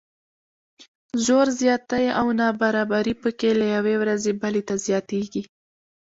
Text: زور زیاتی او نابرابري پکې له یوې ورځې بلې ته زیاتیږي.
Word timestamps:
زور 1.25 1.47
زیاتی 1.61 2.05
او 2.19 2.27
نابرابري 2.39 3.13
پکې 3.21 3.49
له 3.59 3.65
یوې 3.75 3.95
ورځې 4.01 4.31
بلې 4.41 4.61
ته 4.67 4.75
زیاتیږي. 4.85 5.43